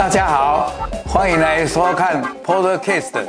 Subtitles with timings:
[0.00, 0.72] 大家好，
[1.06, 3.22] 欢迎来收看 Podcast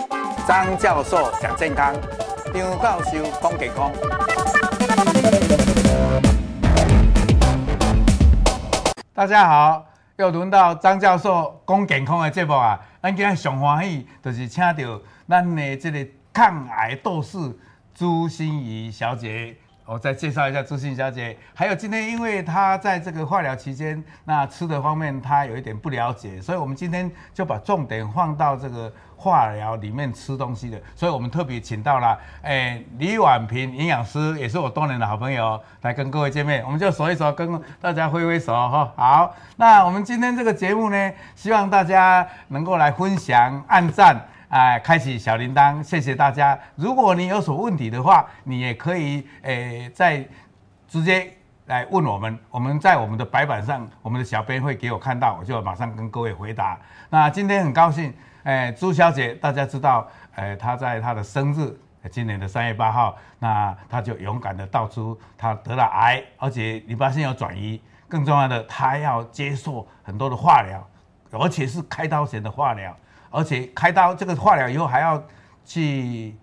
[0.47, 1.93] 张教授讲健康，
[2.53, 3.91] 张教授讲健康。
[9.13, 12.79] 大家好，又轮到张教授讲健康的节目啊！
[13.03, 17.37] 咱今天上欢喜就是请到咱的这个抗癌斗士
[17.93, 19.57] 朱心怡小姐。
[19.85, 38.93] 我再介绍一下朱芯仪小姐，还有今天因为她在这个化疗期间，那吃的方面她有一点不了解，所以我们今天就把重点放到这个化疗里面吃东西的，所以我们特别请到了诶李婉萍营养师，也是我多年的好朋友，来跟各位见面，我们就手一说跟大家挥挥手哈。
[38.95, 44.25] 好，那我们今天这个节目呢，希望大家能够来分享、按赞。
[44.51, 46.59] 哎，开启小铃铛，谢谢大家。
[46.75, 50.27] 如果你有什么问题的话，你也可以诶，再
[50.89, 51.31] 直接
[51.67, 52.37] 来问我们。
[52.49, 56.77] 我们在我们的白板上，我们的小编会给我看到，我就马上跟各位回答。
[57.09, 58.13] 那今天很高兴，
[58.43, 61.73] 诶，朱小姐，大家知道，诶，她在她的生日，
[62.09, 70.85] 今年的三月八号，那她就勇敢的道出她得了癌，而且淋巴腺有转移，更重要的，她要接受很多的化疗，
[71.39, 72.93] 而且是开刀前的化疗。
[73.31, 75.23] 而且开刀这个化疗以后还要
[75.63, 76.35] 去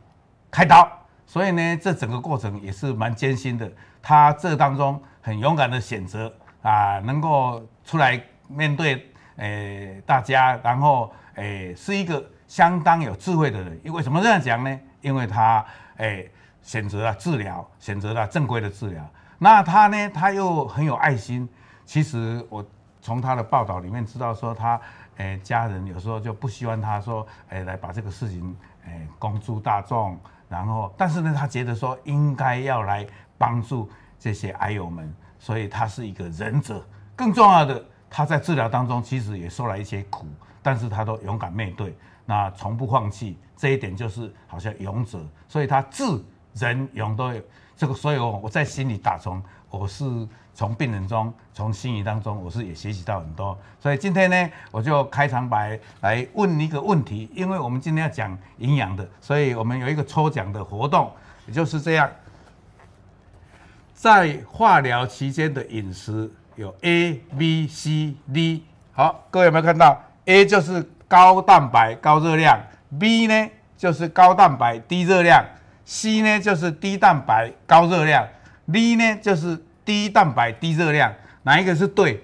[0.51, 0.91] 开刀，
[1.27, 3.71] 所以呢，这整个过程也是蛮艰辛的。
[4.01, 13.79] 他这当中很勇敢的选择啊，能够出来面对诶、大家，然后诶、是一个相当有智慧的人。
[13.85, 14.81] 因为什么这样讲呢？
[15.03, 15.63] 因为他
[15.99, 16.31] 诶、
[16.63, 19.07] 选择了治疗，选择了正规的治疗。
[19.39, 21.47] 那他呢，他又很有爱心。
[21.85, 22.65] 其实我
[23.03, 24.81] 从他的报道里面知道说他。
[25.19, 30.19] 诶，家人有时候就不希望他说，诶，来把这个事情，诶，公诸大众。
[30.49, 36.83] 然后，但是呢，他觉得说应该要来帮助这些癌友们，所以他是一个忍者。
[37.15, 40.27] 更重要的，他在治疗当中其实也受了一些苦，
[40.63, 43.39] 但是他都勇敢面对，那从不放弃。
[43.57, 46.05] 这一点就是好像勇者，所以他智、
[46.55, 47.43] 仁、勇都有。
[47.79, 50.05] 这个，所以我我在心里打从，我是。
[50.55, 53.57] 从病人中，从心理当中，我是也学习到很多。
[53.79, 61.13] 所以今天呢，我就开场白来问一个问题，因为我们今天要讲营养的，所以我们有一个抽奖的活动，
[61.47, 62.11] 也就是这样。
[63.95, 68.65] 在化疗期间的饮食有 A、B、C、D。
[68.91, 72.61] 好，各位有没有看到？A 就是高蛋白高热量
[72.99, 75.45] ，B 呢就是高蛋白低热量
[75.89, 78.29] ，C 呢就是低蛋白高热量
[78.71, 79.65] ，D 呢就是。
[79.89, 81.11] 低蛋白低热量，
[81.45, 82.23] 哪一个是对？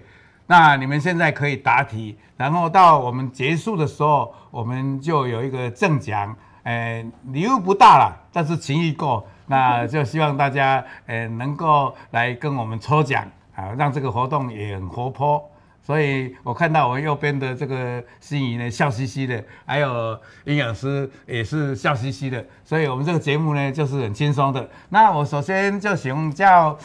[0.49, 6.37] 那你们现在可以答题，然后到我们结束的时候，我们就有一个赠奖。
[6.65, 7.03] 诶，
[7.33, 13.27] 礼物不大了，但是情谊够，那就希望大家诶能够来跟我们抽奖
[13.57, 15.43] 啊，让这个活动也很活泼。
[15.85, 24.69] 所以我看到我右边的这个心仪呢，笑嘻嘻的，还有营养师也是笑嘻嘻的，所以我们这个节目呢就是很轻松的。
[24.89, 26.77] 那我首先就请叫。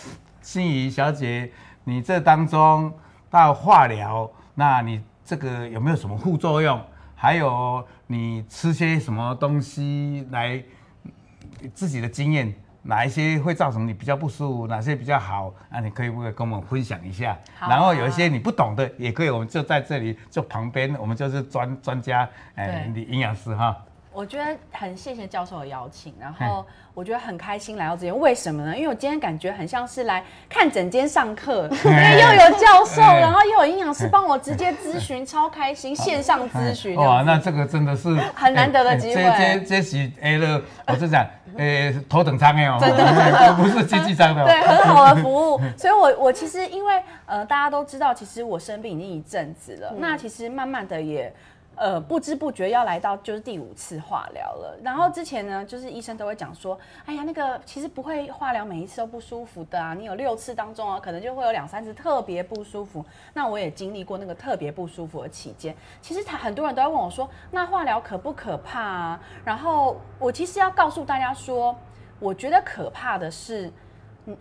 [0.42, 1.52] 心仪小姐，
[1.84, 2.92] 你这当中
[3.30, 6.82] 到化疗，那你这个有没有什么副作用？
[7.14, 10.64] 还有你吃些什么东西来
[11.74, 12.52] 自己的经验，
[12.84, 14.68] 哪一些会造成你比较不舒服？
[14.68, 15.54] 哪些比较好？
[15.70, 17.38] 那你可以不可以跟我们分享一下？
[17.60, 23.76] 啊、然后有一些你不懂的，也可以，我们就在这里就旁边，我们就是专专家，哎，你营养师哈。
[24.12, 26.66] 我觉得很谢谢教授的邀请，然后
[26.96, 28.20] 我觉得很开心来到这边。
[28.20, 28.76] 为什么呢？
[28.76, 36.96] 因为我今天感觉很像是来看整间上课，因为又有教授，然后又有营养师帮我直接咨询，超开心，线上咨询。
[36.96, 39.24] 哇，那这个真的是很难得的机会。
[39.24, 41.26] 这这这是哎了，我是讲，
[41.56, 44.44] 呃，头等舱的哦，真的不是经济舱的。
[44.44, 45.62] 对，很好的服务。
[45.78, 51.32] 所以我我其实因为呃大家都知道，其实我生病已经一阵子了，那其实慢慢的也。
[51.80, 54.78] 呃，不知不觉要来到就是第五次化疗了。
[54.84, 59.94] 然后之前呢，就是医生都会讲说，哎呀，那个其实不会化疗每一次都不舒服的啊。
[59.94, 63.06] 你有六次当中啊，可能就会有两三次特别不舒服。
[63.34, 65.74] 那我也经历过那个特别不舒服的期间。
[66.02, 69.22] 其实他很多人都在问我说，那化疗可不可怕啊？
[69.46, 71.74] 然后我其实要告诉大家说，
[72.20, 73.72] 我觉得可怕的是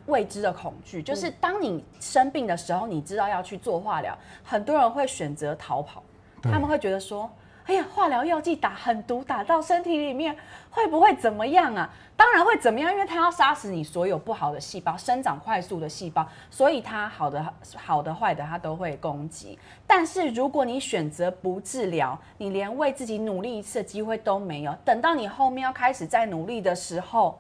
[0.07, 6.03] 未知的恐惧，就是当你生病的时候，你知道要去做化疗，很多人会选择逃跑。
[6.43, 7.31] 他们会觉得说
[7.67, 10.37] ：“哎呀，化疗药剂打很毒，打到身体里面
[10.71, 11.91] 会不会怎么样啊？
[12.17, 17.45] 当然会怎么样，因为它要杀死你所有不好的细胞，生长快速的细胞，所以它好的、
[17.77, 19.59] 好的、坏的它都会攻击。
[19.87, 24.75] 但是如果你选择不治疗，你连为自己努力一次的机会都没有。
[24.85, 27.39] 等到你后面要开始再努力的时候，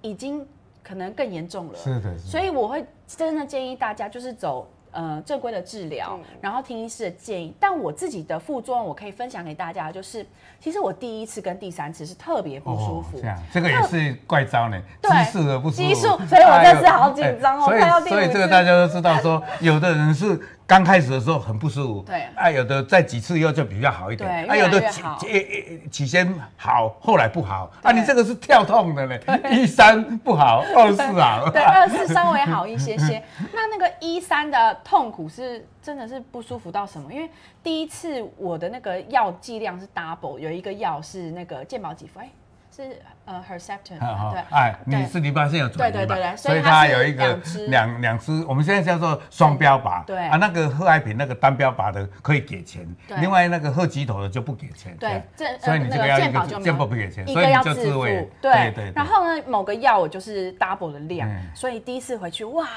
[0.00, 0.46] 已经
[0.82, 1.74] 可能更严重了。
[1.76, 2.18] 是的，是的。
[2.18, 7.54] 所以我会真的建议大家就是走。”呃正规的治疗，然后听医师的建议。
[7.60, 10.26] 但我自己的副作用，我可以分享给大家，就是
[10.58, 13.20] 其实我第一次跟第三次是特别不舒服。
[13.20, 14.80] 这样，这个也是怪招呢。
[15.00, 15.82] 对，激素的不舒服。
[15.82, 17.66] 激素，所以我这次好紧张哦。
[17.66, 20.40] 所以，所以这个大家都知道，说有的人是。
[20.66, 29.20] 刚开始的时候很不舒服，对，啊，有的在几次以后就比较好一点，对，啊，有的起起先好，后来不好，啊，你这个是跳痛的嘞，
[29.52, 33.22] 一三不好，二四好，对，二四稍微好一些些。
[33.52, 37.12] 那那个一三的痛苦是真的是不舒服到什么？
[37.12, 37.30] 因为
[37.62, 42.28] 第一次我的那个药剂量是 double，有一个药是那个健保给付，哎。
[42.76, 50.18] 是呃，Herceptin，对，哎，你是淋巴腺有肿瘤，对对对对，所以它有一个两两支，我们现在叫做双标靶，对。
[50.26, 52.86] 啊，那个贺爱平那个单标靶的可以给钱，
[53.18, 58.92] 另外那个贺鸡头的就不给钱，对，这所以你这个要一个健保不给钱，所以你就自费，对对。
[58.94, 62.68] 然后呢，某个药我就是 double 的量，所以第一次回去，哇，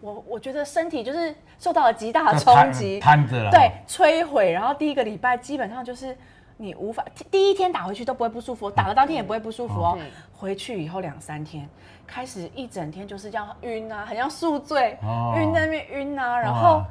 [0.00, 4.50] 我我觉得身体就是受到了极大的冲击，瘫着了，对，摧毁。
[4.50, 6.18] 然后第一个礼拜基本上就是。
[6.58, 9.98] 你无法第一天打回去都不会不舒服，打了当天也不会不舒服哦。
[10.32, 11.68] 回去以后两三天，
[12.06, 14.98] 开始一整天就是这样晕啊，很像宿醉，
[15.36, 16.82] 晕在那边晕啊，然后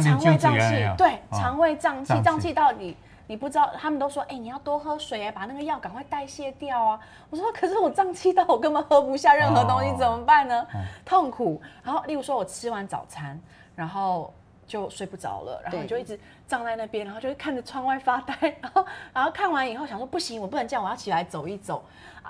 [0.00, 2.96] 肠胃胀气，对，肠胃胀气，胀气到你
[3.26, 6.98] 你不知道，他们都说，哎，你要多喝水，把那个药赶快代谢掉啊。
[7.28, 10.66] 我说，可是我胀气到我根本喝不下任何东西，怎么办呢？
[11.04, 11.60] 痛苦。
[11.82, 13.38] 然后，例如说我吃完早餐，
[13.74, 14.32] 然后。
[14.66, 21.84] 就睡不着了，然后就一直站在那边，然后就看着窗外发呆， 然后然后看完以后想说不行，我不能这样，我要起来走一走，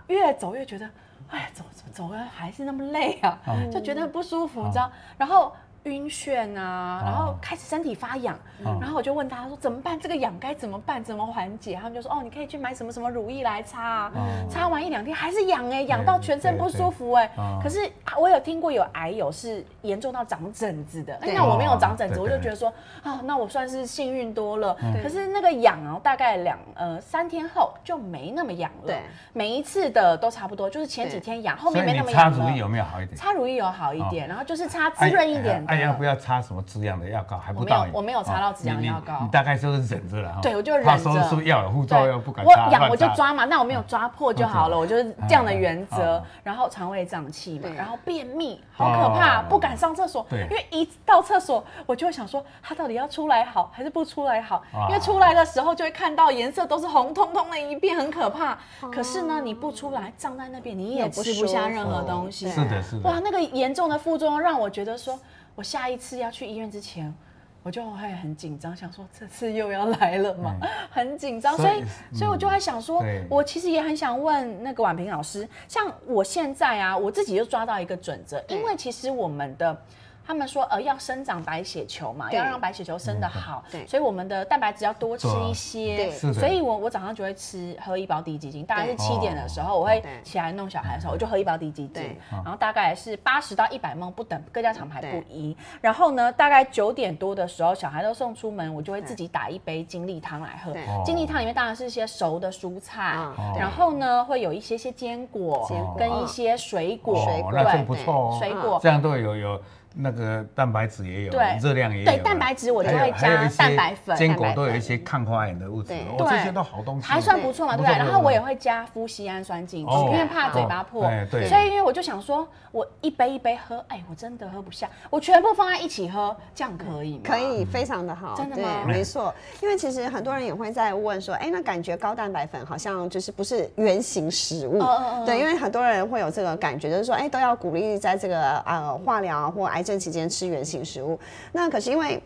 [0.09, 0.89] 越走越觉得，
[1.29, 5.53] 哎，走走走了还是那么累啊，嗯、就觉得很不舒服，你知道，然后。
[5.85, 8.39] 晕眩啊，然后开始身体发痒，
[8.81, 9.99] 然后我就问他说怎么办？
[10.01, 11.05] 这个痒该怎么办？
[11.05, 11.75] 怎么缓解？
[11.77, 14.13] 他们就说哦，你可以去买什么什么乳液来擦啊，
[14.49, 17.31] 擦完一两天还是痒哎，痒到全身不舒服哎。
[17.63, 17.79] 可是
[18.19, 22.73] 我有听过有癌友是严重到长疹子的，那我没有长疹子，我就觉得说
[23.03, 24.75] 啊，那我算是幸运多了。
[25.03, 28.87] 可是那个痒啊，大概两呃三天后就没那么痒了。
[28.87, 29.03] 对，
[29.35, 32.39] 每一次的都差不多，就是前几天痒，后面没那么痒了。
[32.39, 33.17] 擦乳液有没有好一点？
[33.17, 35.63] 擦乳液有好一点，然后就是擦滋润一点。
[35.77, 37.39] 要不要擦什么止痒的药膏？
[37.39, 37.87] 还不到。
[37.93, 39.19] 我没有擦到止痒药膏。
[39.23, 40.39] 你大概就是忍着了。
[40.43, 40.91] 对，我就忍着。
[40.91, 42.67] 他说是药有副作用，不敢擦。
[42.67, 44.79] 我痒我就抓嘛，那我没有抓破就好了。
[44.79, 46.23] 我就是这样的原则。
[46.43, 50.27] 然后肠胃胀气嘛，然后便秘，好可怕，不敢上厕所。
[50.29, 54.63] 对因为一到厕所，我就会想说，他到底要出来好还是不出来好？
[54.89, 58.59] 因为出来的时候就会看到颜色都是红彤彤的一片，很可怕。
[58.93, 62.49] 可是呢，你不出来，胀在那边，你也吃不下任何东西。
[62.51, 63.09] 是的，是的。
[63.09, 65.19] 哇，那个严重的副作用让我觉得说。
[65.55, 67.15] 我下一次要去医院之前，
[67.63, 73.25] 我就会很紧张，想说这次又要来了嘛，嗯、很紧张，所以，所以，嗯、所以我就在想说，对。
[73.31, 79.77] 我其实也很想问那个婉平老师，像我现在啊，我自己就抓到一个准则，因为其实我们的。
[80.27, 100.73] 他们说，呃，要生长白血球嘛，要让白血球生得好，对，所以我们的蛋白质要多吃一些，对，所以我我早上就会吃喝一包低基金，大概是七点的时候，我会起来弄小孩的时候，我就喝一包低基金，然后大概是八十到一百 ml 不等，各家厂牌不一，然后呢，大概九点多的时候，小孩都送出门，我就会自己打一杯精力汤来喝，
[101.05, 103.19] 精力汤里面当然是一些熟的蔬菜，
[103.59, 108.81] 然后呢，会有一些些坚果跟一些水果，水果不错，水果。
[108.83, 109.61] 这样都有有。
[109.95, 111.33] 那个蛋白质也有，
[111.63, 112.05] 热量也有。
[112.05, 114.17] 对，蛋白质我就会加蛋白粉。
[114.17, 117.87] 坚果都有一些抗发炎的物质，对，这些都好东西，还算不错嘛，对。
[117.87, 121.09] 然后我也会加麸醯胺酸进去，因为怕嘴巴破。
[121.31, 121.49] 对。
[121.49, 127.21] 所以因为我就想说，我一杯一杯喝，哎，我真的喝不下，我全部放在一起喝，这样可以吗？
[127.23, 128.35] 可以，非常的好。
[128.37, 128.85] 真的吗？
[128.87, 129.33] 没错，
[129.63, 134.83] 因为其实很多人也会在问说，哎，那感觉高蛋白粉好像就是不是原型食物？
[135.25, 141.21] 对，因为很多人会有这个感觉，就是说，哎，都要鼓励在这个呃化疗或癌症期间吃原型食物，
[141.53, 142.23] 那可是因为。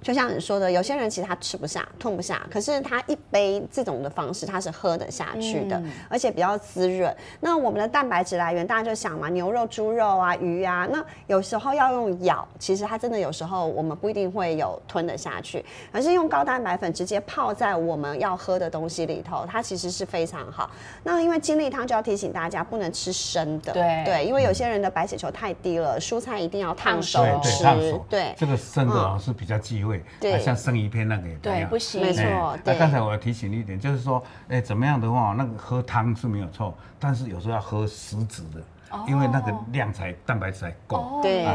[0.00, 7.14] 就像你说的，有些人其实他吃不下、吞不下，可是他一杯这种的方式，他是喝得下去的，嗯、而且比较滋润。
[7.40, 20.70] 那我们的蛋白质来源，大家就想嘛，牛肉、猪肉啊、鱼啊，那有时候要用咬，其实它真的有时候我们不一定会有吞得下去，而是用高蛋白粉直接泡在我们要喝的东西里头，它其实是非常好。
[21.02, 29.87] 那因为精力汤就要提醒大家不能吃生的，对对，因为有些人的白血球太低了，蔬菜一定要烫熟吃，对，这个生的啊是比较忌讳。
[30.20, 32.58] 对，像生鱼片那个也不行，没错。
[32.64, 38.62] 那刚才我要提醒你一点，就是说，哎，怎么样的话，那个喝汤是没有错，但是有时候要喝食指的。
[39.06, 40.96] 因为那个量才蛋白质才够。
[40.96, 41.46] 哦对。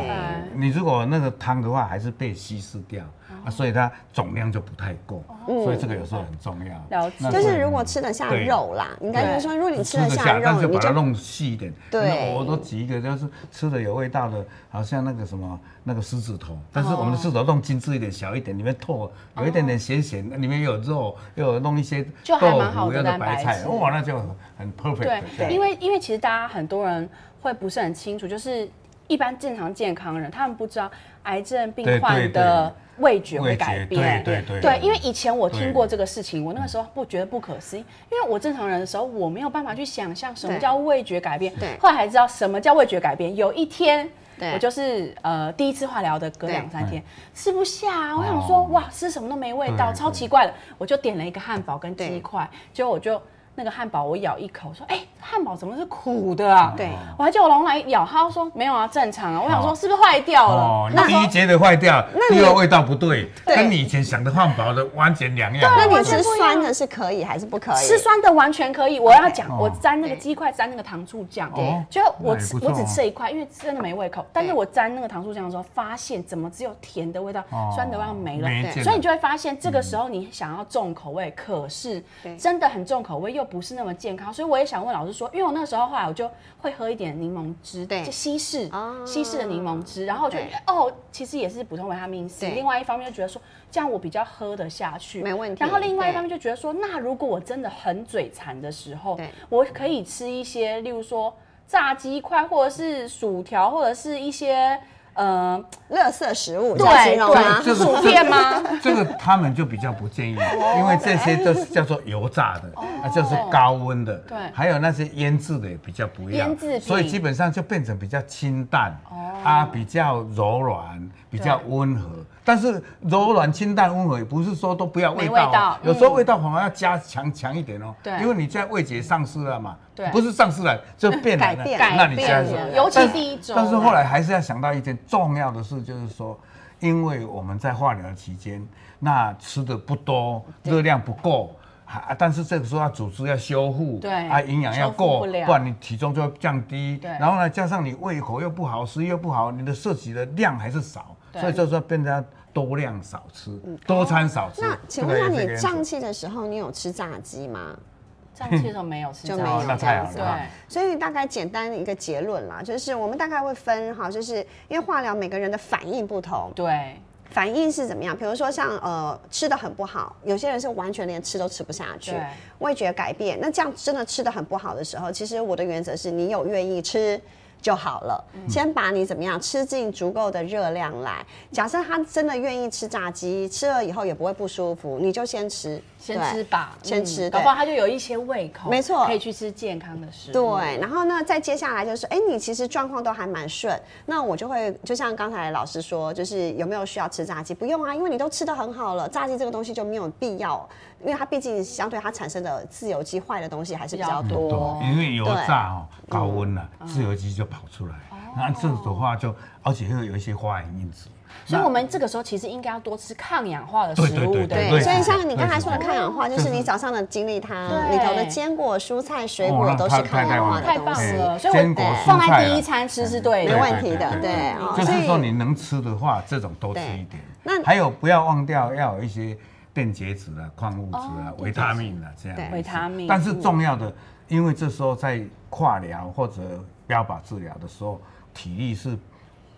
[0.54, 3.04] 你如果那个汤的话，还是被稀释掉
[3.46, 6.74] 啊，所以它总量就不太够，所以这个有时候很重要。
[6.90, 7.32] 了解。
[7.32, 11.74] 就是如果吃得下肉啦，应该就是说，如果你吃得下但肉，你就是把它弄细一点。
[11.90, 12.32] 对。
[12.32, 25.52] 那我都举一个，就是吃的有味道的，好像那个什么那个狮子头，但是我们的狮子头弄精致一点、小一点，里面透有一点点咸咸，里面有肉，又有弄一些就还豆蛮好的腐，有的白菜哇，那就很很 perfect 对，的。
[25.52, 27.10] 因为因为其实大家很多人
[27.44, 28.68] 会不是很清楚，就是
[29.08, 30.90] 一般正常健康人，他们不知道
[31.24, 34.24] 癌症病患的味觉会改变。
[34.24, 41.54] 对对对，因为以前我听过这个事情，我那个时候不觉得不可思议，因为我正常人的时候，我没有办法去想象什么叫味觉改变。
[41.56, 43.36] 对，后来才知道什么叫味觉改变。
[43.36, 44.10] 有一天。
[44.36, 47.02] 对我就是呃第一次化疗的隔两三天
[47.36, 53.22] 吃不下，我想说哇吃什么都没味道，超奇怪的，我就点了一个汉堡跟鸡块，结果我就
[53.56, 56.74] 那个汉堡我咬一口说哎汉堡怎么是苦的啊？
[56.76, 60.62] 对，我还叫我老公来咬，他说没有啊正常啊，我想说是不是坏掉了？
[60.62, 65.74] 哦，你第一节的坏掉，第二味道不对，跟你以前想的汉堡的完全两样。
[65.78, 67.76] 那你吃酸的是可以还是不可以？
[67.86, 74.26] 吃酸的完全可以，我要讲我沾那个鸡块沾那个糖醋酱，对，就我吃我只吃了一块，因为真的没胃口。
[74.34, 77.44] 但是我沾那个糖醋酱的时候，发现怎么只有甜的味道，
[77.74, 78.50] 酸的味道没了。
[78.84, 82.04] 所以你就会发现，这个时候你想要重口味，可是
[82.38, 84.34] 真的很重口味又不是那么健康。
[84.34, 88.70] 所以我也想问老师说，因为我那个时候后来我就会喝一点柠檬汁，对，就稀释
[89.06, 92.52] 稀释的柠檬汁，然后我就哦，其实也是补充维他命 C。
[92.52, 95.60] 另外一方面就觉得说，这样我比较喝得下去，没问题。
[95.60, 99.20] 然后另外一方面就觉得说，那如果我真的很嘴馋的时候，
[99.50, 101.34] 我可以吃一些，例如说
[101.68, 104.80] 炸鸡块，或者是薯条，或者是一些。
[105.14, 108.62] 呃，垃圾食物对对，薯片吗？
[108.82, 110.38] 这个他们就比较不建议，
[110.78, 114.16] 因为这些都是叫做油炸的，啊，就是高温的。
[114.28, 116.48] 对，还有那些腌制的也比较不要。
[116.48, 118.98] 腌制，所以基本上就变成比较清淡，
[119.44, 122.10] 啊，比较柔软，比较温和。
[122.44, 127.94] 但是柔软、清淡、温和也不是说都不要味道，有时候味道反而要加强强一点哦。
[128.04, 129.78] 对，因为你现在味觉丧失了嘛。
[129.96, 131.46] 对，不是丧失了，就变了。
[131.46, 133.54] 改变，那你现在说，尤其第一种。
[133.56, 136.36] 但是后来还是要想到一件重要的事，就是说，
[136.80, 146.98] 因为我们在化疗期间，那吃的不多，热量不够，啊，但是这个时候要组织要修复，对，啊，营养要够，不然你体重就会降低。
[146.98, 153.52] 对，然后呢，加上你胃口又不好，食欲又不好，你的摄取的量还是少，所以这时候变成多量少吃，
[153.88, 154.62] 多餐少吃。
[154.62, 157.76] 那请问一下，你胀气的时候，你有吃炸鸡吗？
[158.36, 160.18] 胀气的时候没有吃，就没有这样子。
[160.18, 160.26] 对，
[160.68, 164.38] 所以大概简单一个结论啦，就是我们大概会分哈，就是
[164.68, 167.00] 因为化疗每个人的反应不同，对，
[167.30, 168.18] 反应是怎么样？
[168.18, 172.16] 比如说像呃吃的很不好，有些人是完全连吃都吃不下去，
[172.58, 177.20] 味觉改变，那这样真的吃的很不好的时候，其实我的原则是你有愿意吃。
[177.64, 181.26] 就好了，先把你怎么样吃进足够的热量来。
[181.50, 190.34] 假设他真的愿意吃炸鸡，吃了以后也不会不舒服，你就先吃，先吃吧，先吃，搞不好他就有一些胃口，没错，可以去吃健康的食物。
[190.34, 197.54] 对，然后呢，再接下来就是，哎，你其实状况都还蛮顺，那我就会就像刚才老师说，就是有没有需要吃炸鸡？
[197.54, 200.68] 不用啊，因为你都吃得很好了，炸鸡这个东西就没有必要，
[201.00, 207.96] 因为它毕竟相对它产生的自由基坏的东西还是比较多，因为油炸哦，高温了，自由基就跑出来，
[208.36, 211.08] 那这的话就而且会有一些发炎因子。
[211.46, 214.82] 所以，我们这个时候其实应该要多吃抗氧化的食物，对，对。
[214.82, 220.66] 所以，像你刚才说的抗氧化，就是你早上的精力汤里头的坚果、蔬菜、水果都是抗氧化的。
[220.66, 221.38] 太棒了！
[221.38, 224.20] 所以，我放在第一餐吃是对，没问题的。
[224.22, 227.22] 对，就是说你能吃的话，这种多吃一点。
[227.44, 229.38] 那还有不要忘掉要有一些
[229.74, 232.38] 电解质啊、矿物质啊、维他命啊这样。
[232.54, 233.06] 维他命。
[233.06, 233.94] 但是重要的，
[234.30, 236.42] 因为这时候在化疗或者
[236.88, 238.00] 标靶治疗的时候，
[238.34, 238.98] 体力是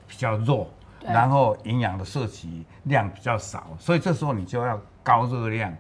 [0.07, 0.67] 比较弱。
[1.05, 5.73] 然后营养的摄取量比较少，所以这时候你就要高热量、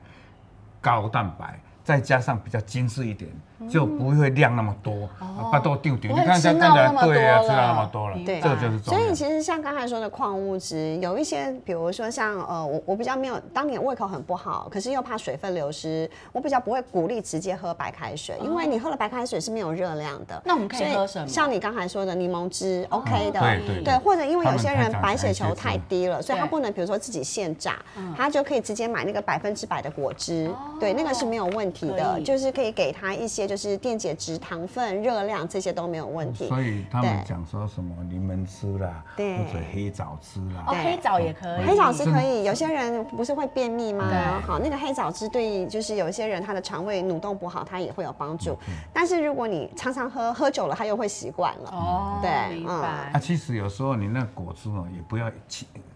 [0.81, 3.31] 高蛋白，再加上比较精致一点，
[3.69, 5.09] 就不会量那么多，
[5.51, 6.11] 把多丢丢。
[6.11, 8.93] 你看这样看，对啊，吃到那么多了，对，这个就是重。
[8.93, 20.41] 所以其实像刚才说的矿物质，有一些，比如说像呃，我我比较没有，当年胃口很不好，可是又怕水分流失，我比较不会鼓励直接喝白开水，因为你喝了白开水是没有热量的。
[20.45, 21.27] 那我们可以喝什么？
[21.27, 27.77] 像你刚才说的柠檬汁，OK 的，对对，或者因为有些人白血球太低了，所以他不能，比如说自己现榨，
[28.15, 33.54] 他就可以直接买那个百分之百的果汁，对，那个是没有问题的，就是可以给他一些就。
[33.55, 36.45] 就是电解质、糖分、热量这些都没有问题。
[36.49, 42.43] 所以他们讲说什么柠檬汁啦，对，或者黑枣汁啦，哦，黑枣也可以，黑枣汁可以。
[42.43, 44.09] 有些人不是会便秘吗？
[44.09, 48.57] 对，好，那个黑枣汁对，就是有些人他的肠胃蠕动不好，他也会有帮助。
[48.91, 51.69] 但是如果你常常喝，喝久了他又会习惯了。
[51.71, 53.09] 哦，对，明白。
[53.13, 55.31] 啊，其实有时候你那果汁哦，也不要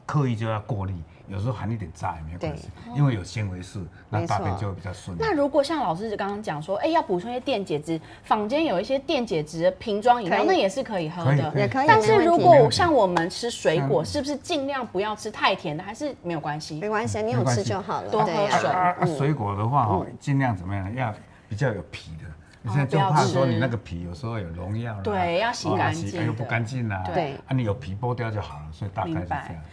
[0.05, 0.93] 刻意就要过滤。
[1.29, 5.15] 有时候含一点渣也没关系，因为有纤维素，那大便就会比较顺。
[5.19, 11.87] 那如果像老师刚刚讲说，哎，要补充一些电解质，坊间有一些电解质瓶装饮料，那也是可以喝的，也可以。
[11.87, 15.83] 但是如果像我们吃水果，是不是尽量不要吃太甜的？
[15.83, 16.79] 还是没有关系？
[16.79, 18.09] 没关系，你有吃就好了。
[18.09, 19.17] 多喝水。
[19.17, 20.95] 水果的话哦，尽量怎么样？
[20.95, 21.13] 要
[21.47, 22.28] 比较有皮的。
[22.61, 27.01] 你现在就怕说你那个皮有时候有农药，对，要洗干净，又不干净啦。
[27.05, 29.27] 对，啊，你有皮剥掉就好了，所以大概是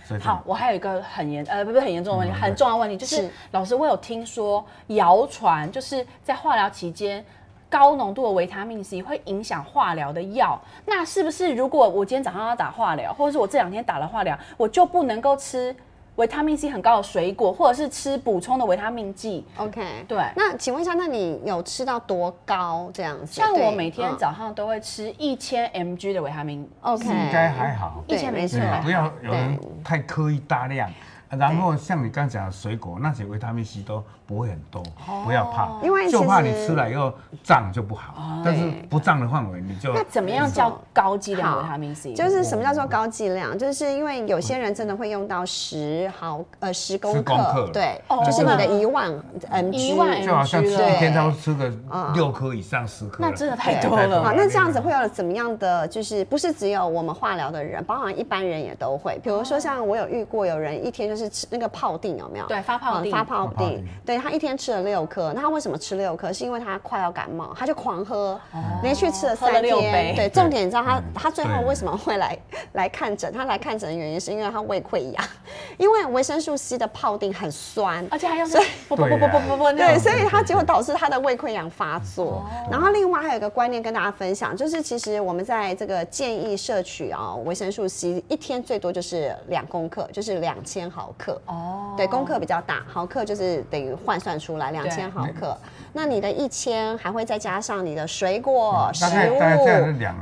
[0.08, 0.20] 这样。
[0.20, 7.24] 好，我还有一个很严呃，不是很严重的问题，很重要的问题就是，老师，我有听说谣传，就是在化疗期间，
[7.68, 10.60] 高浓度的维他命 C 会影响化疗的药。
[10.84, 15.74] 那是不是如果我今天早上要打化疗，或者是我这两天打了化疗，我就不能够吃？
[16.16, 19.44] 维他命 C 很高的水果，或者是吃补充的维他命剂。
[19.56, 20.18] OK，对。
[20.34, 23.34] 那请问一下，那你有吃到多高这样子？
[23.34, 26.68] 像我每天早上都会吃一千 mg 的维他命。
[26.80, 28.02] OK，应该还好。
[28.06, 28.58] 一千没错。
[28.82, 30.90] 不要有人太刻意大量。
[31.30, 34.82] 然后像你刚讲的水果，那些维他命 C 都不会很多，
[35.24, 38.40] 不要怕，因为就怕你吃了以后胀就不好。
[38.44, 39.92] 但是不胀的范围你就。
[39.92, 42.14] 那怎么样叫高剂量维他命 C？
[42.14, 43.58] 就是什么叫做高剂量？
[43.58, 49.12] 就是因为有些人真的会用到十毫呃十公克，对，就是你的一万
[49.50, 51.72] mg，一万就好像吃一天都吃个
[52.14, 54.22] 六颗以上十颗，那真的太多了。
[54.22, 55.88] 好，那这样子会有怎么样的？
[55.88, 59.18] 就是不是只有我们化疗的人，包含一般人也都会。
[59.22, 61.26] 比如说像我有遇过有人一天就是。
[61.26, 62.46] 是吃那个泡定有没有？
[62.46, 63.82] 对，发泡定，发泡定。
[64.04, 66.30] 对，他一天吃了六颗，那他为什么吃六颗？
[66.32, 68.38] 是因为他快要感冒，他就狂喝，
[68.82, 70.14] 连续吃了三天。
[70.14, 72.38] 对，重点你知道他他最后为什么会来
[72.74, 73.32] 来看诊？
[73.32, 75.24] 他来看诊的原因是因为他胃溃疡，
[75.78, 82.44] 因为维生素 C 的泡定很酸，而且还要是不不不不不不对，所以他结果导致他的胃溃疡发作。
[82.70, 91.05] 然后另外还有一个观念跟大家分享，就是其实我们在这个建议摄取啊维生素 C 一天最多就是两公克，就是两千毫。
[91.18, 95.56] 克哦，对，公克比较大，毫克就是等于换算出来两千毫克。
[95.92, 99.38] 那你的一千还会再加上你的水果、食物，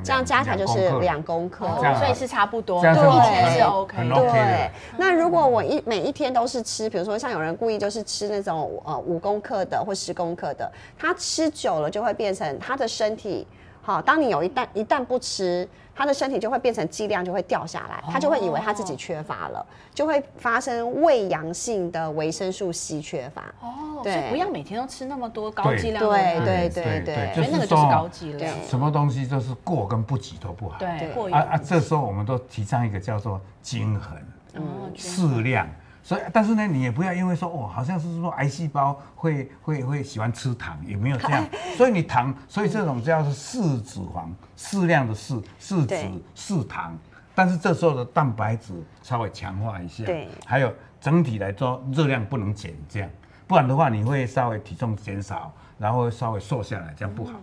[0.05, 1.67] 这样加起来就是两公克，
[1.99, 3.97] 所以是差不多，对，一千是 OK。
[4.09, 13.47] 对，那如果我一每一天都是吃，比如说像有人故意就是吃那种呃五公克的或十公克的，他吃久了就会变成他的身体。
[13.83, 23.43] 好，当你有一旦一旦不吃，他的身体就会变成剂量就会掉下来，他就会以为他自己缺乏了，就会发生胃阳性的维生素 C 缺乏。
[23.61, 26.05] 哦，对，所以不要每天都吃那么多高剂量。
[26.05, 28.55] 对对对对，所以那个就是高剂量。
[28.69, 30.79] 什么东西就是过跟不及都不好。
[30.79, 34.17] 对，过啊啊，这时候我们都提倡一个叫做均衡，
[34.55, 34.63] 嗯，
[34.97, 35.69] 适量。
[36.05, 41.43] 所以，但是呢，你也不要因为说哦，好像是说癌细胞会会会喜欢吃糖，也没有这样。
[41.79, 45.97] 所以你糖，所以这种叫做适脂肪，适量的适，适脂
[46.35, 46.95] 适糖。
[47.35, 53.09] 但是这时候的蛋白质稍微强化一下，对，还有整体来说热量不能减，这样，
[53.47, 57.33] 不然的话你会稍微体重减少，然后稍微瘦下来，这样不好。
[57.33, 57.43] 嗯，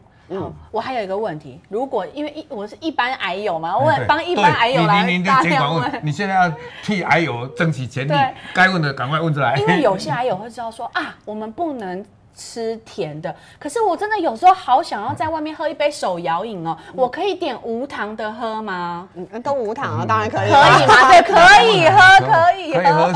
[0.72, 6.52] 我还有一个问题，如果因为一我是一般癌友嘛，我帮一般癌友来大量问，你现在要
[6.84, 8.13] 替癌友争取权利，
[8.54, 9.56] 该问的赶快问出来。
[9.58, 19.08] 因为有些癌友会知道说啊，我们不能吃甜的，可是我真的有时候好想要在外面喝一杯手摇饮哦，我可以点无糖的喝吗？
[19.13, 21.10] 嗯，都无糖啊，当然可以，可以吗？
[21.10, 21.34] 对，可
[21.67, 23.13] 以喝，可以喝。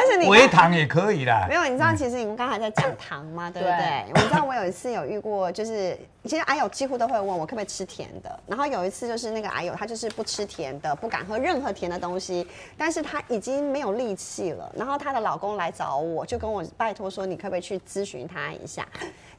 [0.00, 1.44] 但是你微糖也可以啦。
[1.46, 3.50] 没有，你知道其实你们刚才在讲糖吗？
[3.50, 4.04] 对不对？
[4.14, 8.40] 你知道我有一次有遇过，就是其实阿友几乎都会问我可不可以吃甜的。
[8.46, 12.46] 然后有一次就是那个阿友他就是不吃甜的，不敢喝任何甜的东西，
[12.78, 14.72] 但是他已经没有力气了。
[14.74, 18.88] 然后她的老公来找我，就跟我拜托说，你可不可以去咨询他一下？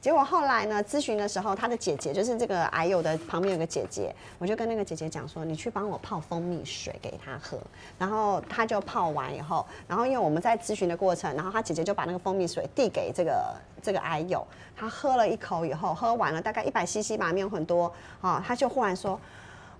[0.01, 7.55] 结果后来呢，咨询的时候，他的姐姐就是这个癌友的旁边有个姐姐，我就跟那个姐姐讲说，你去帮我泡蜂蜜水给他喝。
[7.99, 14.43] 然后他就泡完以后，然后因为我们在咨询的过程，然后他姐姐就把那个蜂蜜水递给这个这个癌友，
[14.75, 19.19] 他喝了一口以后，喝完了大概一百 CC 吧，没有很多啊，他就忽然说，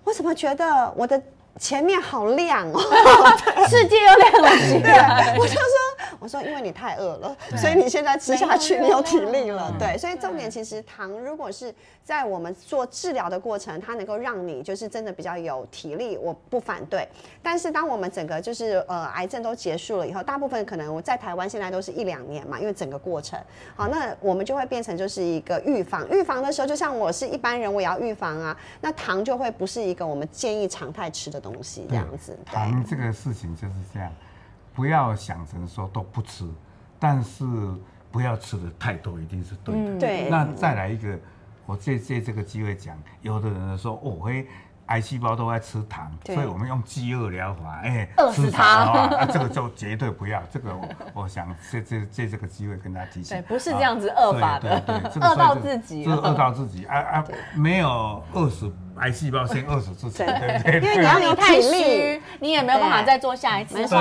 [0.04, 1.20] 我怎么觉得我的
[1.58, 2.80] 前面好亮哦，
[3.68, 5.34] 世界又亮了起来。
[5.34, 5.91] 对，我就说。
[6.18, 9.74] 我说因为你太饿了，所以你现在吃下去，你有体力了。
[9.78, 17.06] 对，所以重点其实糖如果是在我们做治疗的过程，它能够让你就是真的比较有体力，我不反对。
[17.42, 23.38] 但是当我们整个就是呃癌症都结束了以后，大部分可能我在台湾现在都是一两年嘛，因为整个过程，
[23.76, 26.08] 好，那我们就会变成就是一个预防。
[26.10, 28.56] 预防的时候，就像我是一般人，我也要预防啊。
[28.80, 32.36] 那糖就会不是一个我们建议常态吃的东西，这样子。
[32.44, 34.10] 糖这个事情就是这样，
[34.74, 36.44] 不要想成说都不吃，
[36.98, 37.44] 但是
[38.10, 39.80] 不要吃的太多，一定是对的。
[39.80, 40.28] 嗯、对。
[40.30, 41.18] 那再来一个，
[41.66, 44.46] 我借借这个机会讲，有的人说哦，嘿。
[44.86, 50.42] 癌细胞都在吃糖，所以我们用饥饿疗法，哎，饿死它，啊，这个就绝对不要。
[50.50, 50.88] 这个我
[51.22, 58.70] 我想借借借这个机会跟大家提醒，对，不是这样子饿法的，对对，饿到自己，就是饿到自己，啊啊，没有饿死。
[58.96, 63.76] 癌细胞先饿死自己，对对对，因为你要有体力，你也没有办法再做下一次。
[63.76, 63.98] 没错，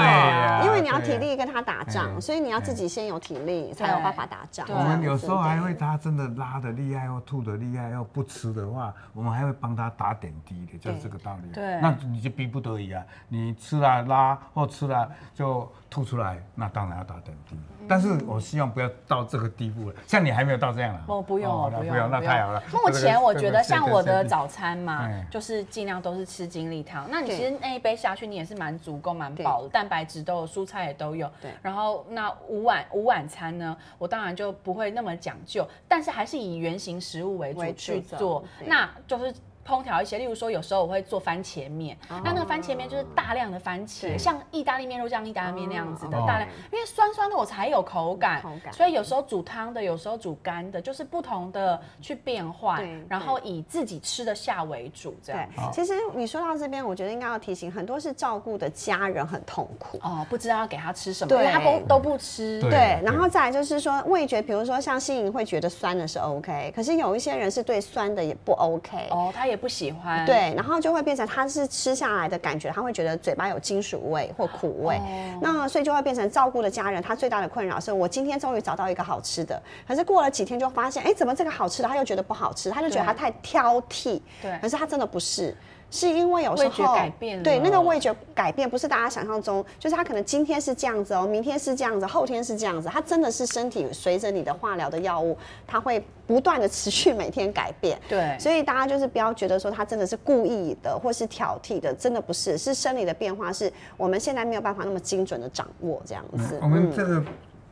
[0.66, 4.68] 因为你要体力跟他打仗，所以你要自己先有体力，才有办法打仗。
[4.70, 11.52] 我们有时候还会他真的拉的厉害或吐的厉害，要不吃的话，我们还会帮他打点滴的，就是这个道理。
[11.54, 17.56] 对，那你就逼不得已啊，你吃了拉或吃了就吐出来，那当然要打点滴。
[17.88, 21.02] 但是我希望不要到这个地步了，像你还没有到这样了。
[21.08, 22.62] 我不用，不用，那太好了。
[22.72, 27.08] 目前我觉得像我的早餐嘛，就是尽量都是吃精力汤。
[27.10, 31.30] 那你其实那一杯下去，你也是蛮足够、蛮饱的，蛋白质都有，蔬菜也都有。
[31.42, 31.52] 对。
[31.62, 39.34] 然后那午晚午晚餐呢，我当然就不会那么讲究，但是还是以原型食物为主去做，那就是。
[39.68, 55.48] 烹调一些，例如说，有时候我会做番茄面，那那个番茄面就是大量的番茄，像意大利面、肉酱意大利面那样子的大量，因为酸酸的我才有口感，所以有时候煮汤的，有时候煮干的，就是不同的去变换，然后以自己吃得下为主，这样。
[55.72, 60.00] 其实你说到这边，我觉得应该要提醒，很多是照顾的家人很痛苦。
[60.02, 62.60] 哦，不知道要给他吃什么，因为他都都不吃。
[62.62, 85.56] 对，然后再来就是说味觉，比如说像心怡会觉得酸的是 OK，可是有一些人是对酸的也不 OK 哦，他也不喜欢，对，然后就会变成他是吃下来的感觉，他会觉得嘴巴有金属味或苦味，哦、那所以就会变成照顾的家人，他最大的困扰是我今天终于找到一个好吃的，可是过了几天就发现，哎，怎么这个好吃的他又觉得不好吃，他就觉得他太挑剔，对，可是他真的不是。
[85.92, 98.00] 是因为有时候改变，对那个味觉改变不是大家想象中，就是他可能今天是这样子哦，明天是这样子，后天是这样子，他真的是身体随着你的化疗的药物，它会不断的持续每天改变。
[98.08, 106.58] 对，所以大家就是不要觉得说他真的是故意的或是挑剔的，真的不是，是生理的变化，是我们现在没有办法那么精准的掌握这样子。
[106.58, 107.22] 嗯、我们这个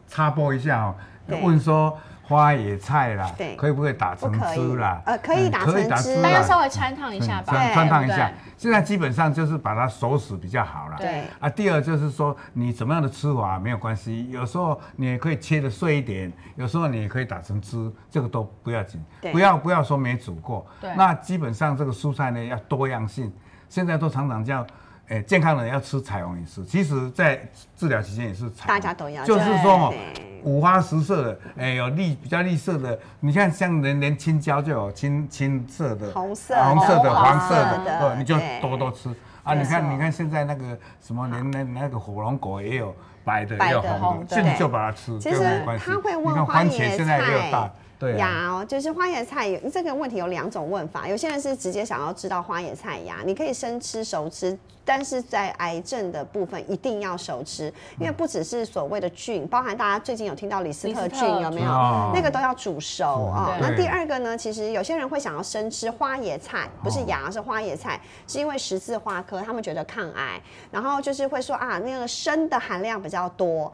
[0.09, 0.95] 插播一下哦，
[1.41, 1.97] 问说。
[2.29, 5.01] 花野菜啦，对，可以不可以打成汁啦？
[5.03, 7.51] 呃，可以打成汁，大家稍微汆烫一下吧。
[7.73, 8.31] 汆烫一下。
[8.55, 10.97] 现在基本上就是把它熟死比较好了。
[10.99, 11.23] 对。
[11.39, 19.03] 啊，第二就是说你怎么样的吃法没有关系，有时候你也可以切的碎一点，有时候你也可以打成汁，这个都不要紧。
[19.19, 19.31] 对。
[19.31, 20.63] 不要不要说没煮过。
[20.79, 20.91] 对。
[20.95, 23.33] 那基本上这个蔬菜呢要多样性，
[23.67, 24.63] 现在都常常叫。
[25.07, 27.41] 哎，健康的人要吃彩虹饮食，其实，在
[27.75, 28.67] 治疗期间也是彩虹。
[28.67, 29.25] 大家都要。
[29.25, 29.93] 就是说哦，
[30.43, 39.09] 五花十色的，哎，有绿比较绿色的，你看像连连青椒就有青青色的、红色、红色的、黄色的，对，你就多多吃。
[39.43, 39.53] 啊。
[39.53, 47.71] 你看，你看现在那个什么，连那那个火龙果也有白的，也有红的，你就把它吃，其实它会问花椰菜。
[47.99, 51.05] 对芽，就是花椰菜，这个问题有两种问法。
[51.05, 57.65] 有些人是直接想要知道花椰菜芽，你可以生吃熟吃，但是在癌症的部分一定要熟吃，
[57.99, 62.11] 因为不只是所谓的菌，包含大家最近有听到李斯特菌有没有？
[62.15, 63.57] 那个都要煮熟啊。
[63.59, 73.69] 那第二个呢，其实有些人会想要生吃花椰菜，不是芽，是花椰菜，是因为十字花科他们觉得抗癌，然后就是会说啊，那个生的含量比较多。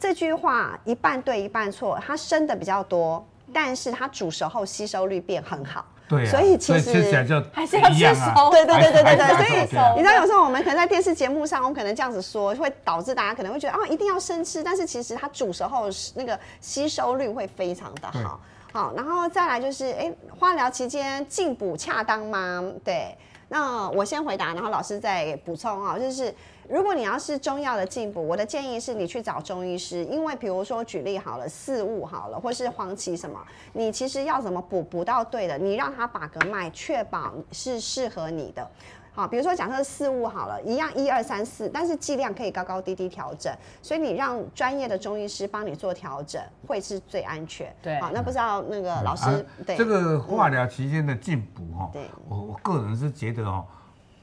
[0.00, 3.24] 这句话一半对一半错，它生的比较多。
[3.52, 9.36] 但是它煮熟后吸收率变很好，对，所以其实吃起来就还是要吃熟，对对对对对对。
[9.36, 14.62] 所以你知道有时候我们可能在电视节目上，我们可能这样子说，会导致大家可能会觉得啊，一定要生吃。
[14.62, 18.40] 但是其实它煮熟后那个吸收率会非常的好，
[18.72, 22.64] 好，然后再来就是，哎，化疗期间进补恰当吗？
[22.84, 23.16] 对，
[23.48, 26.34] 那我先回答，然后老师再补充啊，就是。
[26.68, 33.40] 如果你要是中药的进补，我的建议是你去找中医师，因为比如说举例好了，四物好了，或是黄芪什么，
[33.72, 38.70] 你其实要怎么补补到对的，你让他把个脉，确保是适合你的。
[39.14, 43.50] 好，比如说假设四物好了，一样一二三四，但是剂量可以高高低低调整，
[43.80, 47.74] 所以你让专业的中医师帮你做调整，会是最安全。
[47.80, 53.64] 对，好，那不知道那个老师，对这个化疗期间的进补哈，对，我我个人是觉得哦，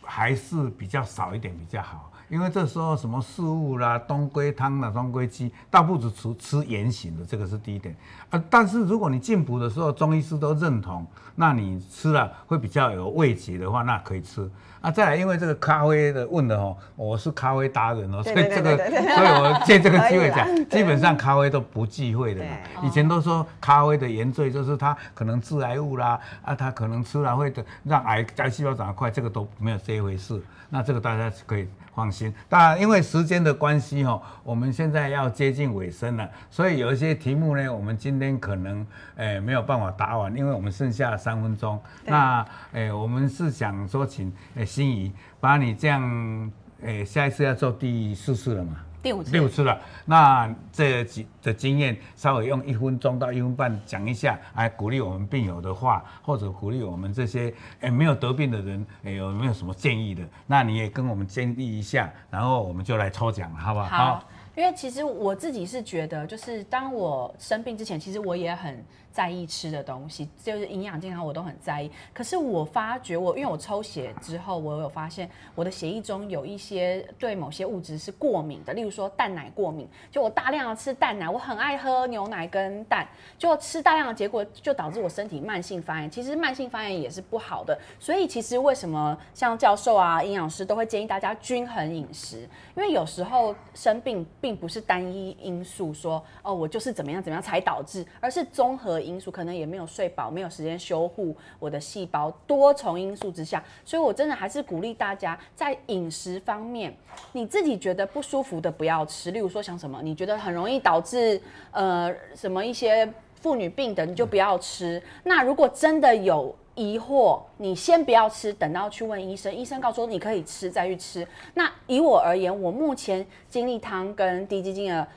[0.04, 2.12] 还是比较少一点比较好。
[2.30, 7.96] 因为这时候什么四物啦、冬龟汤啦、冬龟鸡，倒不如吃吃原形的，这个是第一点。
[8.30, 14.50] 啊，但是如果你进补的时候，中医师都认同，那你吃了会比较有味觉的话，那可以吃。
[14.82, 22.52] 啊，再来，因为这个咖啡的问的哦，我是咖啡达人哦，所以这个，所以我借这个机会 讲，基本上咖啡都不忌讳的嘛。
[22.84, 30.40] 以前都说咖啡的原罪就是它可能致癌物啦，啊，它可能吃了会的让癌癌细胞长得快，这个都没有这一回事。
[30.70, 32.15] 那这个大家可以放心。
[32.48, 41.82] 当然，因为时间的关系哈，我们现在要接近尾声了，所以有一些题目呢，我们今天可能诶没有办法答完，因为我们剩下三分钟。
[42.06, 46.52] 那诶，我们是想说请诶心怡把你这样
[46.82, 48.78] 诶，下一次要做第四次了嘛？
[49.06, 49.80] 第五次，第五次了。
[50.06, 60.24] 那这几的经验，稍微用一分钟到一分半讲一下，来鼓励我们病友的话，或者鼓励我们这些诶没有得病的人，诶有没有什么建议的？
[60.48, 63.86] 那你也跟我们建议一下，然后我们就来抽奖，好不好？
[63.86, 64.24] 好。
[64.56, 68.84] 因为其实我自己是觉得，就是当我生病之前，其实我也很。
[69.16, 71.90] 在意吃的东西，就是营养健康，我都很在意。
[72.14, 79.88] 可是我发觉我，因为我抽血之后，我有发现我的血液中有一些对某些物质是过敏的，例如说蛋奶过敏。
[80.12, 86.12] 就我大量的吃蛋奶，我很爱喝牛奶跟蛋，就吃大量的结果就导致我身体慢性发炎。
[86.12, 92.42] 其实慢性发炎也是不好的，所以其实为什么像教授啊、营养师都会建议大家均衡饮食？
[92.76, 99.02] 因为有时候生病并不是单一因素说，哦我就是怎么样怎么样才导致，而是综合。
[99.02, 106.96] 因素可能也没有睡饱，没有时间修护我的细胞，多重因素之下，所以我真的还是鼓励大家在饮食方面，
[107.32, 115.02] 你自己觉得不舒服的不要吃，例如说像什么，你觉得很容易导致呃什么一些妇女病的，你就不要吃。
[115.24, 121.28] 那如果真的有疑惑，你先不要吃，等到去问医生，医生告诉说你可以吃再去吃。
[121.56, 125.08] 那以我而言，我目前精力汤跟低基金的。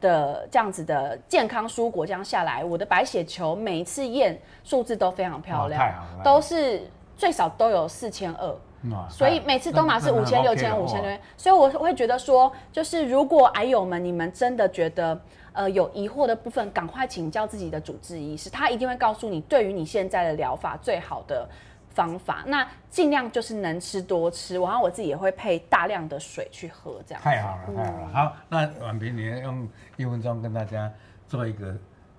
[0.00, 8.56] 的这样子的健康蔬果这样下来，我的白血球每一次验数字都非常漂亮，都是最少都有四千二，
[9.08, 15.20] 所以每次都嘛是五千六千五千六，所以我会觉得说，就是如果癌友们你们真的觉得
[15.52, 21.48] 呃有疑惑的部分，赶快请教自己的主治医师，他一定会告诉你对于你现在的疗法最好的。
[21.90, 27.20] 方法，那尽量就是能吃多吃，然后我自己也会配大量的水去喝，这样。
[27.20, 28.08] 太好了，太好了。
[28.12, 30.88] 好，那婉萍，你用一分钟跟大家
[31.26, 31.76] 做一个。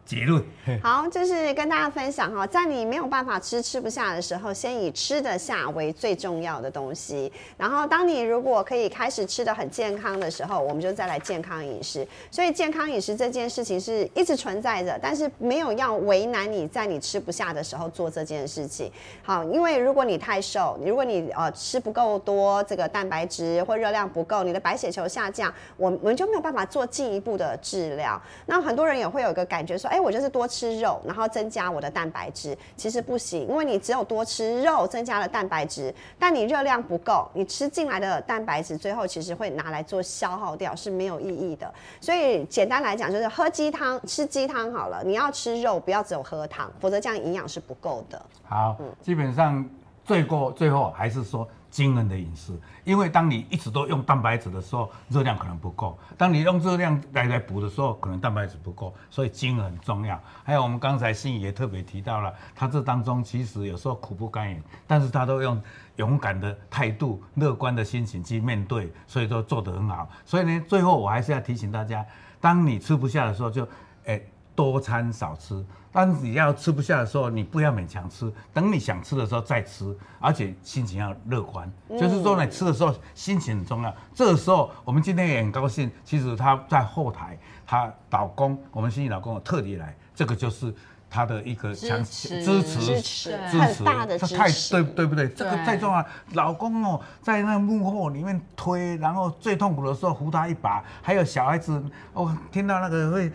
[0.09, 0.43] 结论
[0.81, 7.31] 好，就是跟大家分享哈，在你没有办法吃吃不下的时候，先以吃得下为最重要的东西。
[7.57, 12.07] 然后，当你如果可以开始吃得很健康的时候，我们就再来健康饮食。
[12.31, 18.91] 所以，健康饮食这件事情是一直存在着，但是没有要为难你在你吃不下的时候做这件事情。
[19.23, 28.19] 好，因为如果你太瘦，如果你呃吃不够多这个蛋白质或热量不够，你的白血球下降，我们就没有办法做进一步的治疗。
[28.45, 29.98] 那很多人也会有一个感觉说，哎。
[29.99, 41.71] 我就是多吃肉，然后增加我的蛋白质，其实不行，因为你只有多吃肉，增加了蛋白质，但你热量不够，你吃进来的蛋白质最后其实会拿来做消耗掉，是没有意义的。
[41.99, 45.03] 所以简单来讲，就是喝鸡汤，吃鸡汤好了。
[45.03, 48.21] 你要吃肉，不要只有喝汤，否则这样营养是不够的。
[48.43, 49.67] 好，嗯、基本上
[50.05, 51.47] 最过最后还是说。
[51.71, 52.51] 均衡的饮食，
[52.83, 60.19] 因为当你一直都用蛋白质的时候，热量可能不够；当你用热量来来补的时候，可能蛋白质不够，所以均衡很重要。
[60.43, 65.61] 还有我们刚才心怡也特别提到了，他这当中其实有时候苦不甘言，但是他都用
[65.97, 70.09] 勇敢的态度、乐观的心情去面对，所以都做得很好。
[70.25, 72.05] 所以呢，最后我还是要提醒大家，
[72.41, 73.71] 当你吃不下的时候就，就、
[74.05, 75.63] 欸、诶多餐少吃。
[75.91, 81.71] 当你要吃不下的时候，你不要勉强吃，等你想吃的时候再吃，而且心情要乐观。
[81.87, 83.91] 嗯、就是说，你吃的时候心情很重要。
[84.13, 90.71] 这个时候，我们今天也很高兴，其实他在后台，他老公，我们心怡老公特地来，这个就是
[91.09, 95.27] 他的一个强支持支持，支持，很大的支持，太对对不对？
[95.29, 96.05] 这个太重要。
[96.33, 103.31] 老公哦，在那幕后里面推，然后最痛苦的时候扶他一把，还有小孩子，哦，听到那个会。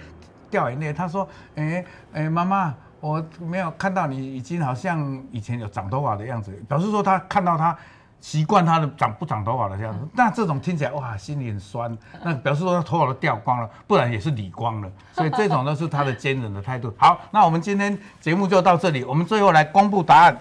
[0.50, 7.76] 掉眼泪，他说：“哎、欸、哎，妈、欸、妈，我没有看到你已经好像以前有长头发的样子，表示说他看到他
[8.20, 10.08] 习惯他的长不长头发的样子。
[10.14, 11.94] 那这种听起来哇，心里很酸。
[12.22, 14.90] 那表示说他头发都掉光了，不然也是理光了。
[15.12, 16.90] 所以这种都是他的坚韧的态度。
[16.96, 20.40] 好，那我们今天节目就到这里，我们最后来公布答案。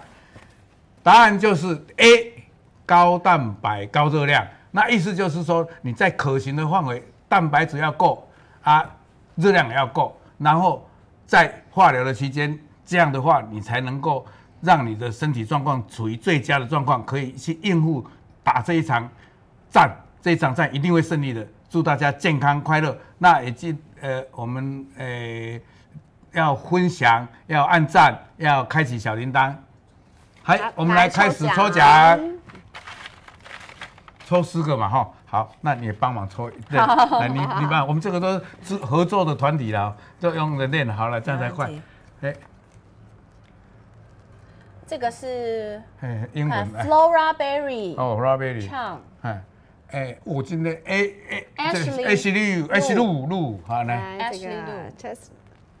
[1.02, 2.44] 答案就是 A，
[2.86, 4.46] 高蛋白高热量。
[4.70, 8.26] 那意思就是说你在可行的范围，蛋白质要够
[8.62, 8.82] 啊。”
[9.36, 10.88] 热量也要够，然后
[11.26, 14.24] 在化疗的期间，这样的话你才能够
[14.60, 18.06] 让你的身体状况处于最佳的状况，可以去应付
[18.42, 19.08] 打这一场
[19.70, 22.96] 战，这一场战一定会胜利的，祝大家健康快乐。
[23.18, 25.58] 那也记呃，我们呃
[26.32, 29.54] 要分享，要按赞，要开启小铃铛。
[30.42, 32.20] 好，我们来开始抽奖，
[34.34, 35.08] 抽四个嘛哈。
[35.26, 41.70] 好，那你也帮忙抽，对，来你你帮，我们这个都是合作的团体了，都用的练好了，这样才快。
[42.20, 42.34] 哎。
[44.86, 45.82] 这个是
[46.34, 49.42] 英文，Flora Berry，哦，Flora Berry，唱，哎，
[49.92, 55.16] 哎，我今天哎哎，Ashley，Ashley Lu，Lu，好来，Ashley Lu，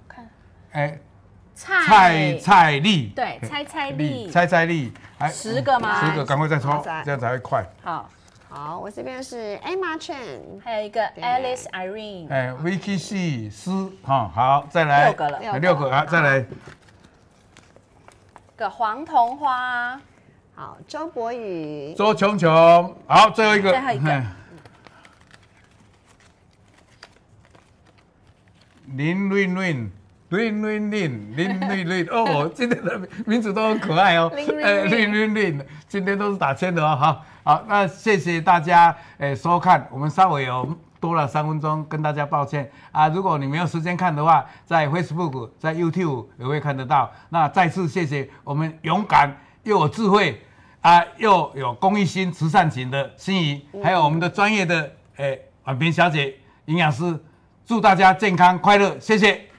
[0.08, 0.26] 看，
[0.72, 0.98] 哎，
[1.54, 2.38] 蔡。
[2.38, 4.90] 蔡丽，对，蔡蔡丽，蔡蔡丽，
[5.30, 6.00] 十个吗？
[6.00, 7.64] 十个，赶快再抽，这样才会快。
[7.82, 8.08] 好，
[8.56, 16.46] 好，我这边是 Emma Chen，还有一个 Alice Irene，哎，Vicky C 斯，哈，好，再来，六个了，六个啊，再来。
[18.54, 20.00] 个黄铜花，
[20.54, 24.22] 好，周博宇，周琼琼，好，最后一个，最后一个，
[28.94, 29.72] 林瑞瑞，
[30.28, 34.46] 林瑞瑞，林瑞瑞， 哦，今天的名字都很可爱哦，林
[35.10, 40.68] 瑞瑞，今天都是打签的哦，好，好，那谢谢大家诶收看，我们稍微有。
[41.00, 43.08] 多了三分钟，跟大家抱歉啊！
[43.08, 47.12] 如果你没有时间看的话，在 Facebook、在 YouTube 也会看得到。
[47.28, 50.40] 那再次谢谢我们勇敢又有智慧
[50.80, 57.22] 啊，又有公益心、慈善情的心仪，还有我们的专业的诶婉萍小姐营养师，
[57.66, 59.53] 祝大家健康快乐，谢谢。